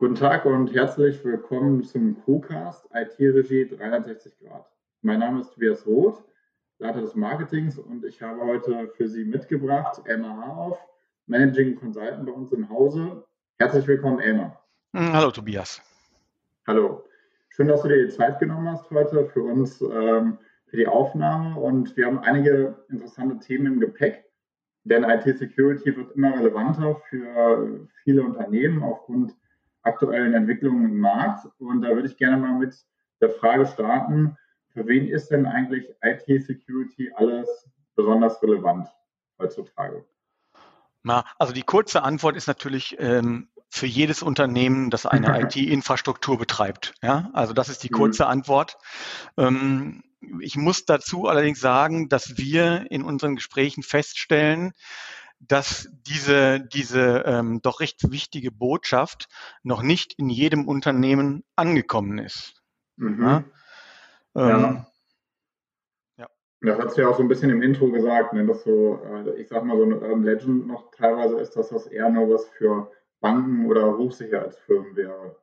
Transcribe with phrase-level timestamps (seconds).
[0.00, 4.64] Guten Tag und herzlich willkommen zum CoCast IT-Regie 360 Grad.
[5.02, 6.22] Mein Name ist Tobias Roth,
[6.78, 10.78] Leiter des Marketings und ich habe heute für Sie mitgebracht Elmar Haroff,
[11.26, 13.26] Managing Consultant bei uns im Hause.
[13.58, 14.64] Herzlich willkommen, Elmar.
[14.94, 15.82] Hm, hallo, Tobias.
[16.68, 17.04] Hallo.
[17.48, 20.38] Schön, dass du dir die Zeit genommen hast heute für uns, ähm,
[20.68, 24.24] für die Aufnahme und wir haben einige interessante Themen im Gepäck.
[24.84, 29.34] Denn IT-Security wird immer relevanter für viele Unternehmen aufgrund
[29.88, 31.48] aktuellen Entwicklungen im Markt.
[31.58, 32.74] Und da würde ich gerne mal mit
[33.20, 34.36] der Frage starten,
[34.72, 37.48] für wen ist denn eigentlich IT-Security alles
[37.96, 38.88] besonders relevant
[39.38, 40.04] heutzutage?
[41.02, 46.94] Na, also die kurze Antwort ist natürlich ähm, für jedes Unternehmen, das eine IT-Infrastruktur betreibt.
[47.02, 47.96] Ja, also das ist die mhm.
[47.96, 48.30] kurze mhm.
[48.30, 48.76] Antwort.
[49.36, 50.02] Ähm,
[50.40, 54.72] ich muss dazu allerdings sagen, dass wir in unseren Gesprächen feststellen,
[55.40, 59.28] dass diese, diese ähm, doch recht wichtige Botschaft
[59.62, 62.62] noch nicht in jedem Unternehmen angekommen ist.
[62.96, 63.22] Mhm.
[63.22, 63.44] Ja?
[64.34, 64.84] Ähm,
[66.16, 66.28] ja.
[66.60, 69.40] Das hast du ja auch so ein bisschen im Intro gesagt, ne, dass so, äh,
[69.40, 72.46] ich sag mal, so eine Urban Legend noch teilweise ist, dass das eher nur was
[72.48, 75.36] für Banken oder Hochsicherheitsfirmen wäre.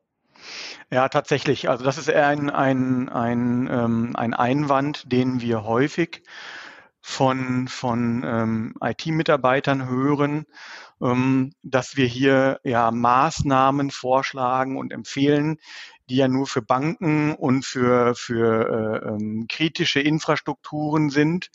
[0.91, 1.69] Ja, tatsächlich.
[1.69, 6.23] Also das ist eher ein, ein, ein, ähm, ein Einwand, den wir häufig
[7.07, 10.47] von, von ähm, IT-Mitarbeitern hören,
[10.99, 15.57] ähm, dass wir hier ja Maßnahmen vorschlagen und empfehlen,
[16.09, 21.51] die ja nur für Banken und für, für äh, ähm, kritische Infrastrukturen sind.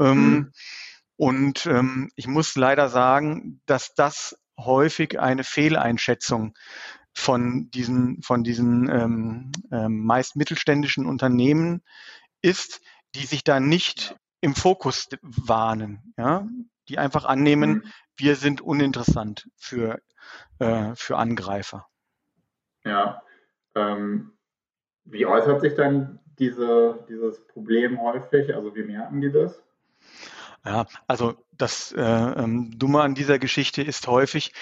[0.00, 0.52] Ähm, mhm.
[1.16, 6.54] Und ähm, ich muss leider sagen, dass das häufig eine Fehleinschätzung
[7.12, 11.82] von diesen, von diesen ähm, ähm, meist mittelständischen Unternehmen
[12.40, 12.80] ist,
[13.14, 16.46] die sich da nicht im Fokus warnen, ja,
[16.88, 17.84] die einfach annehmen, mhm.
[18.16, 20.00] wir sind uninteressant für,
[20.58, 21.86] äh, für Angreifer.
[22.84, 23.22] Ja,
[23.74, 24.32] ähm,
[25.04, 28.54] wie äußert sich dann diese, dieses Problem häufig?
[28.54, 29.62] Also wie merken die das?
[30.64, 34.52] Ja, also das äh, ähm, Dumme an dieser Geschichte ist häufig,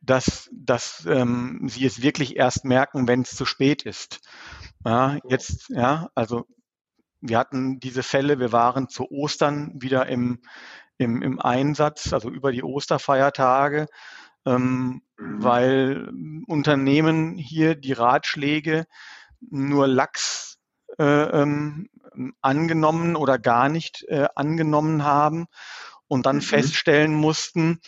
[0.00, 4.20] dass, dass ähm, sie es wirklich erst merken, wenn es zu spät ist.
[4.84, 6.46] Ja, jetzt, ja, also
[7.20, 10.40] wir hatten diese Fälle, wir waren zu Ostern wieder im,
[10.98, 13.86] im, im Einsatz, also über die Osterfeiertage,
[14.44, 15.42] ähm, mhm.
[15.42, 16.10] weil
[16.46, 18.86] Unternehmen hier die Ratschläge
[19.40, 20.58] nur lax
[20.98, 21.88] äh, ähm,
[22.40, 25.46] angenommen oder gar nicht äh, angenommen haben
[26.08, 26.42] und dann mhm.
[26.42, 27.80] feststellen mussten,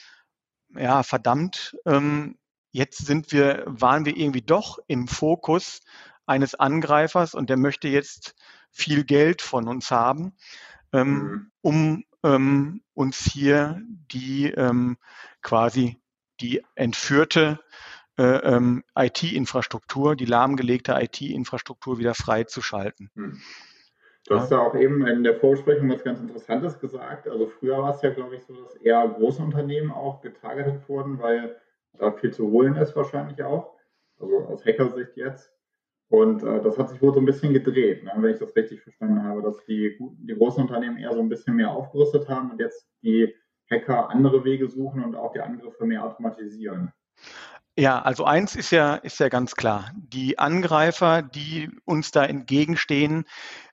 [0.76, 2.38] ja, verdammt, ähm,
[2.72, 5.80] jetzt sind wir, waren wir irgendwie doch im Fokus
[6.26, 8.34] eines Angreifers und der möchte jetzt
[8.78, 10.32] viel Geld von uns haben,
[10.92, 11.50] ähm, mhm.
[11.60, 14.96] um ähm, uns hier die ähm,
[15.42, 16.00] quasi
[16.40, 17.60] die entführte
[18.16, 23.10] äh, ähm, IT-Infrastruktur, die lahmgelegte IT-Infrastruktur wieder freizuschalten.
[23.14, 23.40] Mhm.
[24.26, 27.28] Du hast ja auch eben in der Vorbesprechung was ganz Interessantes gesagt.
[27.28, 31.18] Also früher war es ja, glaube ich, so, dass eher große Unternehmen auch getargetet wurden,
[31.18, 31.56] weil
[31.98, 33.74] da viel zu holen ist wahrscheinlich auch.
[34.20, 35.50] Also aus Hackersicht jetzt.
[36.08, 38.80] Und äh, das hat sich wohl so ein bisschen gedreht, ne, wenn ich das richtig
[38.82, 42.60] verstanden habe, dass die, die großen Unternehmen eher so ein bisschen mehr aufgerüstet haben und
[42.60, 43.34] jetzt die
[43.70, 46.92] Hacker andere Wege suchen und auch die Angriffe mehr automatisieren.
[47.76, 49.92] Ja, also eins ist ja, ist ja ganz klar.
[49.94, 53.24] Die Angreifer, die uns da entgegenstehen,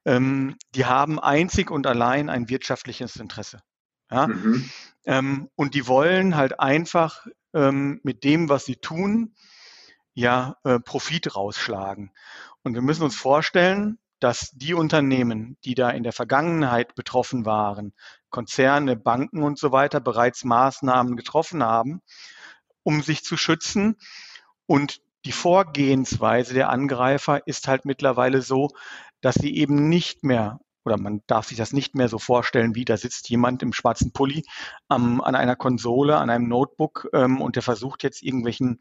[0.05, 3.61] ähm, die haben einzig und allein ein wirtschaftliches Interesse.
[4.11, 4.27] Ja?
[4.27, 4.69] Mhm.
[5.05, 9.33] Ähm, und die wollen halt einfach ähm, mit dem, was sie tun,
[10.15, 12.11] ja äh, Profit rausschlagen.
[12.63, 17.93] Und wir müssen uns vorstellen, dass die Unternehmen, die da in der Vergangenheit betroffen waren,
[18.29, 22.01] Konzerne, Banken und so weiter, bereits Maßnahmen getroffen haben,
[22.81, 23.97] um sich zu schützen.
[24.65, 28.69] Und die Vorgehensweise der Angreifer ist halt mittlerweile so,
[29.21, 32.85] dass sie eben nicht mehr oder man darf sich das nicht mehr so vorstellen, wie
[32.85, 34.45] da sitzt jemand im schwarzen Pulli
[34.91, 38.79] ähm, an einer Konsole, an einem Notebook ähm, und der versucht jetzt irgendwelchen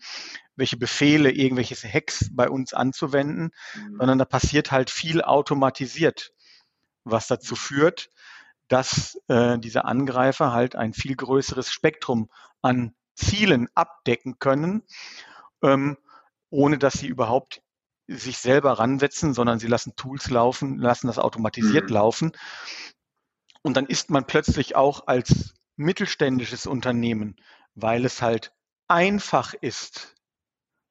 [0.56, 3.96] welche Befehle, irgendwelche Hacks bei uns anzuwenden, mhm.
[3.98, 6.32] sondern da passiert halt viel automatisiert,
[7.02, 8.10] was dazu führt,
[8.68, 12.30] dass äh, diese Angreifer halt ein viel größeres Spektrum
[12.62, 14.82] an Zielen abdecken können,
[15.62, 15.96] ähm,
[16.50, 17.63] ohne dass sie überhaupt
[18.06, 21.94] sich selber ransetzen, sondern sie lassen Tools laufen, lassen das automatisiert mhm.
[21.94, 22.32] laufen.
[23.62, 27.36] Und dann ist man plötzlich auch als mittelständisches Unternehmen,
[27.74, 28.52] weil es halt
[28.88, 30.14] einfach ist.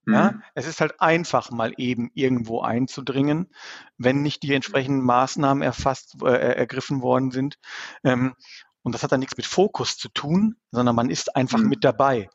[0.05, 0.13] Mhm.
[0.13, 3.53] Ja, es ist halt einfach, mal eben irgendwo einzudringen,
[3.97, 7.59] wenn nicht die entsprechenden Maßnahmen erfasst, äh, ergriffen worden sind.
[8.03, 8.33] Ähm,
[8.81, 11.69] und das hat dann nichts mit Fokus zu tun, sondern man ist einfach mhm.
[11.69, 12.27] mit dabei.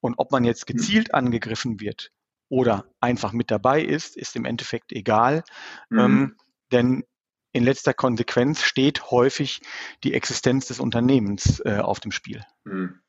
[0.00, 2.10] Und ob man jetzt gezielt angegriffen wird
[2.52, 5.42] oder einfach mit dabei ist, ist im Endeffekt egal.
[5.88, 5.98] Mhm.
[5.98, 6.36] Ähm,
[6.70, 7.04] denn
[7.52, 9.62] in letzter Konsequenz steht häufig
[10.04, 12.42] die Existenz des Unternehmens äh, auf dem Spiel.
[12.64, 13.00] Mhm.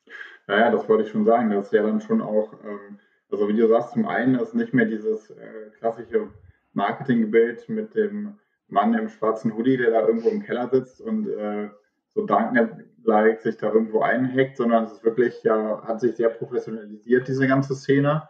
[0.46, 1.50] Naja, das wollte ich schon sagen.
[1.50, 2.98] Das ist ja dann schon auch, ähm,
[3.30, 6.30] also wie du sagst, zum einen ist nicht mehr dieses äh, klassische
[6.72, 8.38] Marketingbild mit dem
[8.68, 11.68] Mann im schwarzen Hoodie, der da irgendwo im Keller sitzt und äh,
[12.14, 17.28] so Darknet-like sich da irgendwo einhackt, sondern es ist wirklich, ja, hat sich sehr professionalisiert,
[17.28, 18.26] diese ganze Szene.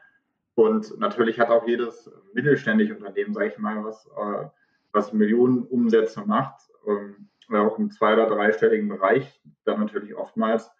[0.55, 4.49] Und natürlich hat auch jedes mittelständische Unternehmen, sage ich mal, was, äh,
[4.93, 10.71] was Millionen Umsätze macht, ähm, auch im zwei- oder dreistelligen Bereich, dann natürlich oftmals,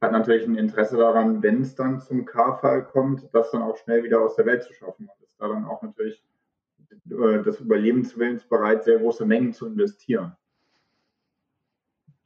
[0.00, 4.04] hat natürlich ein Interesse daran, wenn es dann zum K-Fall kommt, das dann auch schnell
[4.04, 5.08] wieder aus der Welt zu schaffen.
[5.08, 6.24] Und ist da dann auch natürlich
[7.10, 10.36] äh, des Überlebenswillens bereit, sehr große Mengen zu investieren.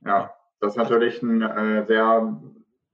[0.04, 2.40] Ja, das ist natürlich ein äh, sehr,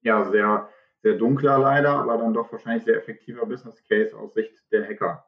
[0.02, 0.68] ja, sehr,
[1.02, 5.24] sehr dunkler leider, aber dann doch wahrscheinlich sehr effektiver Business Case aus Sicht der Hacker.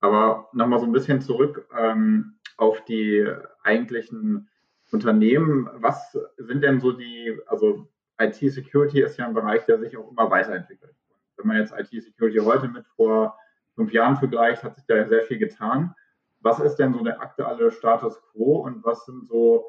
[0.00, 3.26] Aber nochmal so ein bisschen zurück ähm, auf die
[3.62, 4.48] eigentlichen
[4.90, 5.68] Unternehmen.
[5.74, 7.88] Was sind denn so die, also
[8.18, 10.94] IT-Security ist ja ein Bereich, der sich auch immer weiterentwickelt.
[11.36, 13.38] Wenn man jetzt IT-Security heute mit vor
[13.74, 15.94] fünf Jahren vergleicht, hat sich da sehr viel getan.
[16.40, 19.68] Was ist denn so der aktuelle Status quo und was sind so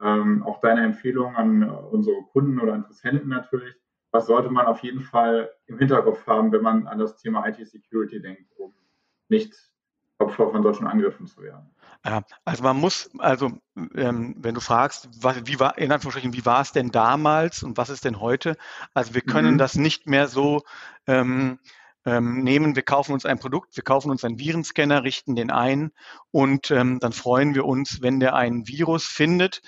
[0.00, 3.74] ähm, auch deine Empfehlung an unsere Kunden oder Interessenten natürlich.
[4.10, 8.20] Was sollte man auf jeden Fall im Hinterkopf haben, wenn man an das Thema IT-Security
[8.20, 8.72] denkt, um
[9.28, 9.54] nicht
[10.18, 11.70] Opfer von solchen Angriffen zu werden?
[12.44, 13.50] Also man muss, also
[13.94, 17.76] ähm, wenn du fragst, was, wie war, in Anführungsstrichen, wie war es denn damals und
[17.76, 18.56] was ist denn heute?
[18.94, 19.58] Also wir können mhm.
[19.58, 20.62] das nicht mehr so
[21.08, 21.58] ähm,
[22.04, 25.90] ähm, nehmen, wir kaufen uns ein Produkt, wir kaufen uns einen Virenscanner, richten den ein
[26.30, 29.60] und ähm, dann freuen wir uns, wenn der einen Virus findet.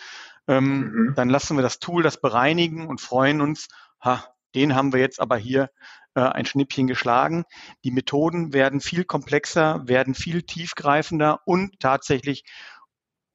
[0.47, 1.15] Ähm, mhm.
[1.17, 3.69] Dann lassen wir das Tool das bereinigen und freuen uns,
[4.01, 4.25] ha,
[4.55, 5.71] den haben wir jetzt aber hier
[6.15, 7.45] äh, ein Schnippchen geschlagen.
[7.85, 12.45] Die Methoden werden viel komplexer, werden viel tiefgreifender und tatsächlich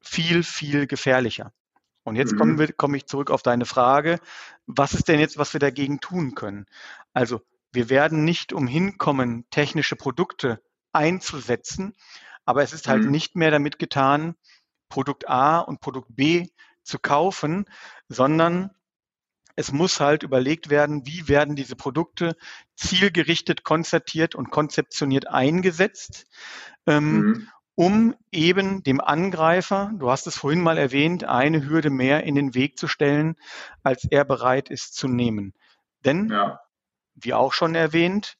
[0.00, 1.52] viel, viel gefährlicher.
[2.02, 2.38] Und jetzt mhm.
[2.38, 4.20] komme komm ich zurück auf deine Frage,
[4.66, 6.66] was ist denn jetzt, was wir dagegen tun können?
[7.12, 7.40] Also
[7.72, 10.62] wir werden nicht umhin kommen, technische Produkte
[10.92, 11.94] einzusetzen,
[12.44, 13.10] aber es ist halt mhm.
[13.10, 14.36] nicht mehr damit getan,
[14.88, 16.48] Produkt A und Produkt B
[16.82, 17.64] zu kaufen,
[18.08, 18.70] sondern
[19.56, 22.36] es muss halt überlegt werden, wie werden diese Produkte
[22.76, 26.26] zielgerichtet konzertiert und konzeptioniert eingesetzt,
[26.86, 27.48] ähm, mhm.
[27.74, 32.54] um eben dem Angreifer, du hast es vorhin mal erwähnt, eine Hürde mehr in den
[32.54, 33.36] Weg zu stellen,
[33.82, 35.54] als er bereit ist zu nehmen.
[36.04, 36.60] Denn ja
[37.14, 38.36] wie auch schon erwähnt,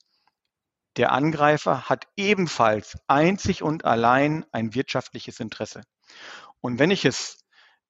[0.97, 5.83] der Angreifer hat ebenfalls einzig und allein ein wirtschaftliches Interesse.
[6.61, 7.44] Und wenn ich es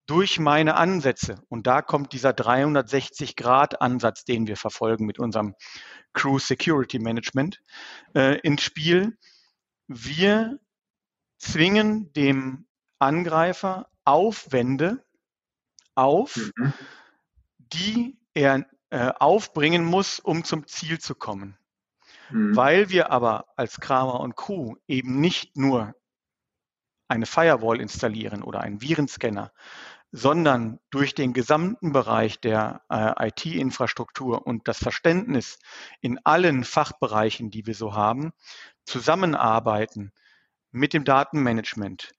[0.07, 5.55] durch meine Ansätze, und da kommt dieser 360-Grad-Ansatz, den wir verfolgen mit unserem
[6.13, 7.61] Crew Security Management,
[8.15, 9.17] äh, ins Spiel,
[9.87, 10.59] wir
[11.39, 12.67] zwingen dem
[12.99, 15.05] Angreifer Aufwände
[15.95, 16.73] auf, mhm.
[17.59, 21.59] die er äh, aufbringen muss, um zum Ziel zu kommen.
[22.31, 22.57] Mhm.
[22.57, 25.95] Weil wir aber als Kramer und Crew eben nicht nur
[27.09, 29.53] eine Firewall installieren oder einen Virenscanner,
[30.17, 35.59] sondern durch den gesamten Bereich der äh, IT-Infrastruktur und das Verständnis
[36.01, 38.33] in allen Fachbereichen, die wir so haben,
[38.85, 40.13] zusammenarbeiten
[40.71, 42.13] mit dem Datenmanagement,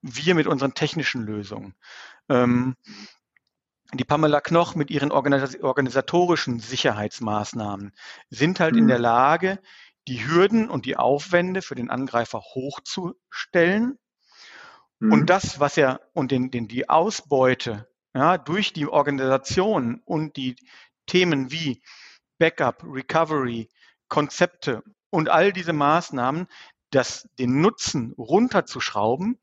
[0.00, 1.74] wir mit unseren technischen Lösungen,
[2.30, 2.74] ähm,
[3.92, 7.92] die Pamela Knoch mit ihren organisatorischen Sicherheitsmaßnahmen
[8.30, 8.78] sind halt mhm.
[8.78, 9.60] in der Lage,
[10.08, 13.98] die Hürden und die Aufwände für den Angreifer hochzustellen.
[15.00, 15.12] Mhm.
[15.12, 20.56] Und das, was er und den, den, die Ausbeute ja, durch die Organisation und die
[21.06, 21.82] Themen wie
[22.38, 23.68] Backup, Recovery,
[24.08, 26.46] Konzepte und all diese Maßnahmen,
[26.90, 29.38] das, den Nutzen runterzuschrauben,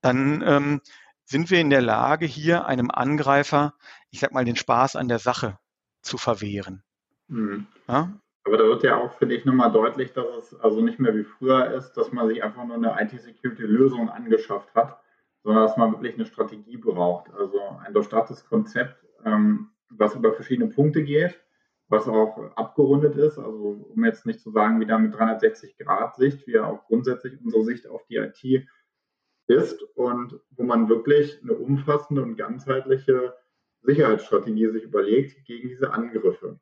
[0.00, 0.80] dann ähm,
[1.24, 3.74] sind wir in der Lage, hier einem Angreifer,
[4.10, 5.58] ich sag mal, den Spaß an der Sache
[6.02, 6.82] zu verwehren.
[7.28, 7.66] Mhm.
[7.88, 8.12] Ja?
[8.44, 11.24] Aber da wird ja auch, finde ich, nochmal deutlich, dass es also nicht mehr wie
[11.24, 15.00] früher ist, dass man sich einfach nur eine IT-Security-Lösung angeschafft hat,
[15.42, 17.30] sondern dass man wirklich eine Strategie braucht.
[17.34, 21.38] Also ein durchdachtes Konzept, ähm, was über verschiedene Punkte geht,
[21.88, 23.38] was auch abgerundet ist.
[23.38, 26.86] Also um jetzt nicht zu sagen, wie da mit 360 Grad Sicht, wie ja auch
[26.86, 28.66] grundsätzlich unsere Sicht auf die IT
[29.48, 33.34] ist und wo man wirklich eine umfassende und ganzheitliche
[33.82, 36.60] Sicherheitsstrategie sich überlegt gegen diese Angriffe.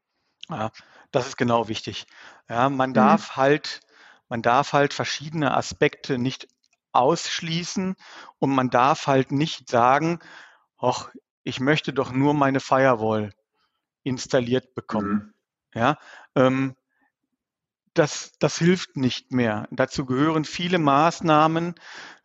[0.49, 0.71] Ja,
[1.11, 2.07] das ist genau wichtig.
[2.49, 2.95] Ja, man mhm.
[2.95, 3.37] darf mhm.
[3.37, 3.81] halt,
[4.29, 6.49] man darf halt verschiedene Aspekte nicht
[6.93, 7.97] ausschließen
[8.39, 10.21] und man darf halt nicht sagen,
[10.79, 11.11] ach,
[11.43, 13.33] ich möchte doch nur meine Firewall
[14.03, 15.13] installiert bekommen.
[15.13, 15.35] Mhm.
[15.75, 15.99] Ja,
[16.35, 16.77] ähm,
[17.95, 19.67] das, das hilft nicht mehr.
[19.71, 21.75] Dazu gehören viele Maßnahmen,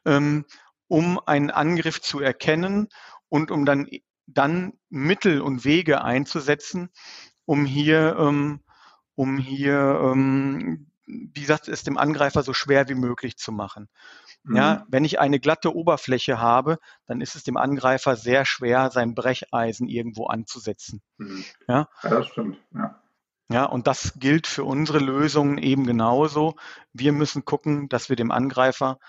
[0.05, 0.45] ähm,
[0.87, 2.89] um einen Angriff zu erkennen
[3.29, 3.87] und um dann,
[4.27, 6.89] dann Mittel und Wege einzusetzen,
[7.45, 8.61] um hier, ähm,
[9.15, 13.89] um hier, ähm, wie gesagt, es dem Angreifer so schwer wie möglich zu machen.
[14.43, 14.55] Mhm.
[14.55, 19.15] Ja, wenn ich eine glatte Oberfläche habe, dann ist es dem Angreifer sehr schwer, sein
[19.15, 21.01] Brecheisen irgendwo anzusetzen.
[21.17, 21.43] Mhm.
[21.67, 21.89] Ja?
[22.03, 22.57] ja, das stimmt.
[22.73, 22.99] Ja.
[23.51, 26.55] Ja, und das gilt für unsere Lösungen eben genauso.
[26.93, 28.99] Wir müssen gucken, dass wir dem Angreifer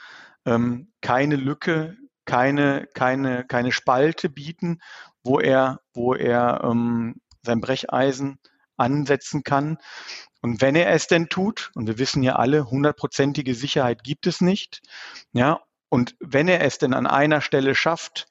[0.45, 4.81] ähm, keine Lücke, keine, keine, keine Spalte bieten,
[5.23, 8.39] wo er, wo er ähm, sein Brecheisen
[8.77, 9.79] ansetzen kann.
[10.41, 14.41] Und wenn er es denn tut, und wir wissen ja alle, hundertprozentige Sicherheit gibt es
[14.41, 14.83] nicht,
[15.33, 18.27] ja, und wenn er es denn an einer Stelle schafft,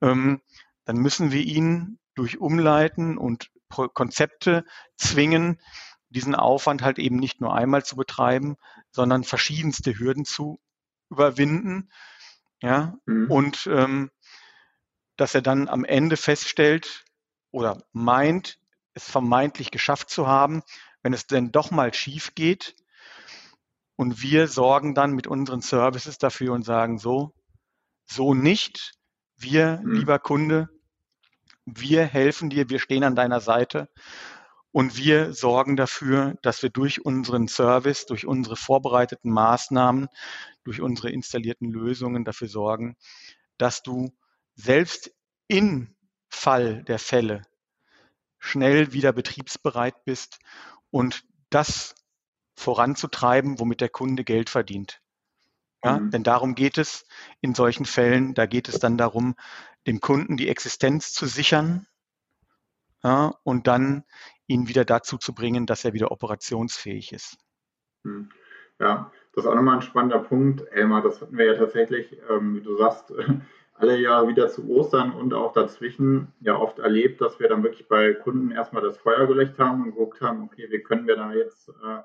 [0.00, 0.40] ähm,
[0.84, 4.64] dann müssen wir ihn durch Umleiten und Konzepte
[4.96, 5.60] zwingen,
[6.08, 8.56] diesen Aufwand halt eben nicht nur einmal zu betreiben,
[8.90, 10.60] sondern verschiedenste Hürden zu
[11.10, 11.90] überwinden.
[12.62, 13.30] Ja, mhm.
[13.30, 14.10] und ähm,
[15.16, 17.04] dass er dann am Ende feststellt
[17.54, 18.58] oder meint,
[18.94, 20.62] es vermeintlich geschafft zu haben,
[21.02, 22.74] wenn es denn doch mal schief geht.
[23.96, 27.32] Und wir sorgen dann mit unseren Services dafür und sagen so,
[28.06, 28.92] so nicht.
[29.36, 29.92] Wir, mhm.
[29.92, 30.68] lieber Kunde,
[31.64, 33.88] wir helfen dir, wir stehen an deiner Seite
[34.72, 40.08] und wir sorgen dafür, dass wir durch unseren Service, durch unsere vorbereiteten Maßnahmen,
[40.64, 42.96] durch unsere installierten Lösungen dafür sorgen,
[43.58, 44.12] dass du
[44.56, 45.12] selbst
[45.46, 45.93] in
[46.44, 47.40] Fall der Fälle
[48.38, 50.40] schnell wieder betriebsbereit bist
[50.90, 51.94] und das
[52.54, 55.00] voranzutreiben, womit der Kunde Geld verdient.
[55.82, 56.10] Ja, mhm.
[56.10, 57.06] Denn darum geht es
[57.40, 58.34] in solchen Fällen.
[58.34, 59.36] Da geht es dann darum,
[59.86, 61.86] dem Kunden die Existenz zu sichern
[63.02, 64.04] ja, und dann
[64.46, 67.38] ihn wieder dazu zu bringen, dass er wieder operationsfähig ist.
[68.04, 68.28] Hm.
[68.78, 71.00] Ja, das ist auch nochmal ein spannender Punkt, Elmar.
[71.00, 73.10] Das hatten wir ja tatsächlich, ähm, wie du sagst,
[73.74, 77.88] alle Jahre wieder zu Ostern und auch dazwischen ja oft erlebt, dass wir dann wirklich
[77.88, 81.32] bei Kunden erstmal das Feuer gelegt haben und geguckt haben, okay, wie können wir da
[81.32, 82.02] jetzt äh,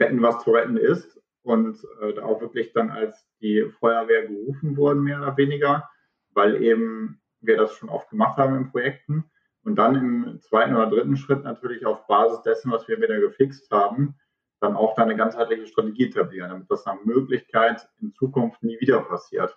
[0.00, 1.20] retten, was zu retten ist.
[1.42, 5.88] Und äh, auch wirklich dann als die Feuerwehr gerufen wurden, mehr oder weniger,
[6.30, 9.24] weil eben wir das schon oft gemacht haben in Projekten.
[9.64, 13.70] Und dann im zweiten oder dritten Schritt natürlich auf Basis dessen, was wir wieder gefixt
[13.70, 14.16] haben,
[14.60, 19.56] dann auch eine ganzheitliche Strategie etablieren, damit das nach Möglichkeit in Zukunft nie wieder passiert.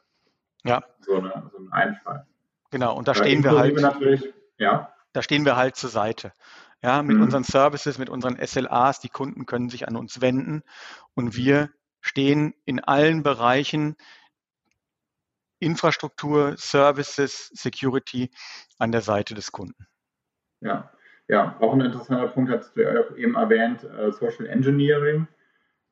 [0.66, 0.84] Ja.
[1.00, 2.26] So, eine, so ein Einfall.
[2.72, 4.34] Genau, und da stehen wir halt.
[4.58, 4.92] ja.
[5.14, 6.34] Da stehen wir halt zur Seite.
[6.82, 7.24] Ja, mit mhm.
[7.24, 10.64] unseren Services, mit unseren SLAs, die Kunden können sich an uns wenden
[11.14, 11.70] und wir
[12.02, 13.96] stehen in allen Bereichen
[15.60, 18.30] Infrastruktur, Services, Security
[18.78, 19.88] an der Seite des Kunden.
[20.60, 20.92] Ja,
[21.28, 25.28] ja, auch ein interessanter Punkt hast du ja auch eben erwähnt, äh, Social Engineering.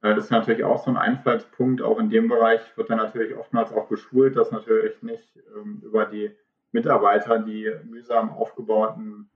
[0.03, 1.81] Äh, das ist natürlich auch so ein Einfallspunkt.
[1.81, 6.05] Auch in dem Bereich wird dann natürlich oftmals auch geschult, dass natürlich nicht ähm, über
[6.05, 6.31] die
[6.71, 9.29] Mitarbeiter die mühsam aufgebauten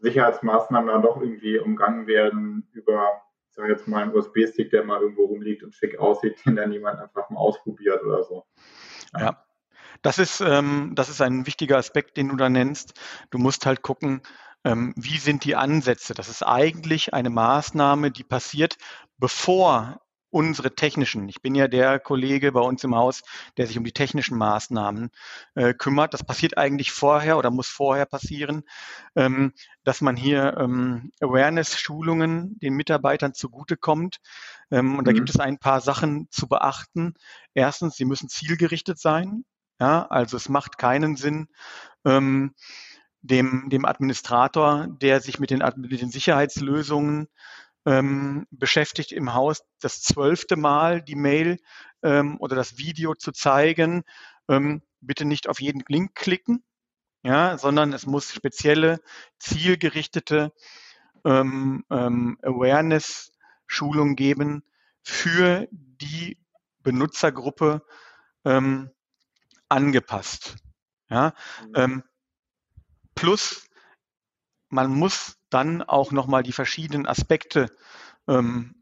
[0.00, 5.00] Sicherheitsmaßnahmen dann doch irgendwie umgangen werden über, ich sage jetzt mal, einen USB-Stick, der mal
[5.00, 8.44] irgendwo rumliegt und schick aussieht, den dann niemand einfach mal ausprobiert oder so.
[9.14, 9.20] Ja.
[9.20, 9.44] ja.
[10.02, 12.94] Das ist, ähm, das ist ein wichtiger Aspekt, den du da nennst.
[13.30, 14.22] Du musst halt gucken,
[14.64, 16.14] ähm, wie sind die Ansätze.
[16.14, 18.76] Das ist eigentlich eine Maßnahme, die passiert,
[19.18, 23.22] bevor unsere technischen, ich bin ja der Kollege bei uns im Haus,
[23.56, 25.10] der sich um die technischen Maßnahmen
[25.54, 26.12] äh, kümmert.
[26.12, 28.64] Das passiert eigentlich vorher oder muss vorher passieren,
[29.16, 29.52] ähm,
[29.84, 34.18] dass man hier ähm, Awareness-Schulungen den Mitarbeitern zugutekommt.
[34.70, 35.16] Ähm, und da mhm.
[35.16, 37.14] gibt es ein paar Sachen zu beachten.
[37.54, 39.44] Erstens, sie müssen zielgerichtet sein.
[39.80, 41.48] Ja, also es macht keinen Sinn,
[42.04, 42.54] ähm,
[43.22, 47.28] dem, dem Administrator, der sich mit den, mit den Sicherheitslösungen
[47.86, 51.58] ähm, beschäftigt im Haus, das zwölfte Mal die Mail
[52.02, 54.04] ähm, oder das Video zu zeigen.
[54.48, 56.64] Ähm, bitte nicht auf jeden Link klicken,
[57.22, 59.00] ja, sondern es muss spezielle,
[59.38, 60.52] zielgerichtete
[61.24, 64.64] ähm, ähm, Awareness-Schulung geben
[65.02, 66.38] für die
[66.80, 67.82] Benutzergruppe
[68.44, 68.90] ähm,
[69.68, 70.56] angepasst.
[71.10, 71.32] Ja,
[71.74, 72.02] mhm.
[73.14, 73.66] plus
[74.68, 77.70] man muss dann auch nochmal die verschiedenen Aspekte
[78.26, 78.74] ähm,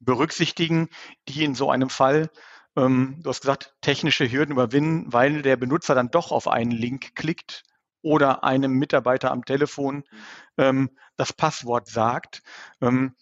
[0.00, 0.88] berücksichtigen,
[1.28, 2.30] die in so einem Fall,
[2.76, 7.14] ähm, du hast gesagt, technische Hürden überwinden, weil der Benutzer dann doch auf einen Link
[7.14, 7.64] klickt
[8.02, 10.04] oder einem Mitarbeiter am Telefon
[10.58, 12.42] ähm, das Passwort sagt.
[12.80, 13.14] Ähm,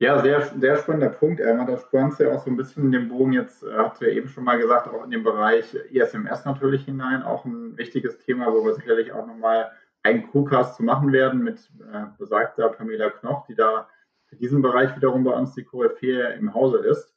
[0.00, 1.66] Ja, sehr, sehr spannender Punkt, Elmar.
[1.66, 4.28] Das spannst ja auch so ein bisschen in den Bogen jetzt, äh, hat ja eben
[4.28, 8.64] schon mal gesagt, auch in den Bereich ISMS natürlich hinein, auch ein wichtiges Thema, wo
[8.64, 9.72] wir sicherlich auch nochmal
[10.04, 11.58] einen Crewcast zu machen werden mit
[11.92, 13.88] äh, besagter Pamela Knoch, die da
[14.26, 17.12] für diesen Bereich wiederum bei uns die Koryphäe im Hause ist.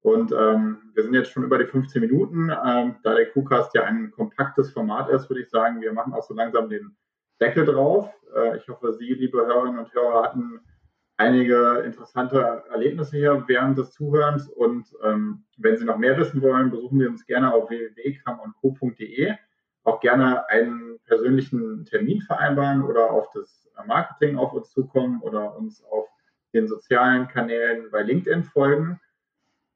[0.00, 2.50] Und ähm, wir sind jetzt schon über die 15 Minuten.
[2.50, 6.22] Ähm, da der Crewcast ja ein kompaktes Format ist, würde ich sagen, wir machen auch
[6.22, 6.96] so langsam den
[7.38, 8.10] Deckel drauf.
[8.34, 10.60] Äh, ich hoffe, Sie, liebe Hörerinnen und Hörer, hatten
[11.16, 14.48] einige interessante Erlebnisse hier während des Zuhörens.
[14.48, 19.34] Und ähm, wenn Sie noch mehr wissen wollen, besuchen Sie uns gerne auf www.kamundco.de.
[19.84, 25.84] Auch gerne einen persönlichen Termin vereinbaren oder auf das Marketing auf uns zukommen oder uns
[25.84, 26.08] auf
[26.52, 29.00] den sozialen Kanälen bei LinkedIn folgen.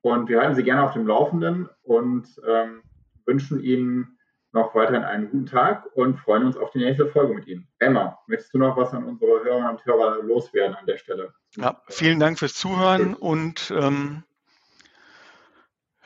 [0.01, 2.83] Und wir halten Sie gerne auf dem Laufenden und ähm,
[3.27, 4.18] wünschen Ihnen
[4.53, 7.69] noch weiterhin einen guten Tag und freuen uns auf die nächste Folge mit Ihnen.
[7.79, 11.35] Emma, möchtest du noch was an unsere Hörerinnen und Hörer loswerden an der Stelle?
[11.57, 14.25] Ja, vielen Dank fürs Zuhören und ähm,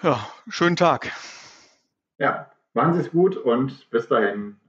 [0.03, 1.13] ja, schönen Tag.
[2.19, 4.61] Ja, machen Sie es gut und bis dahin.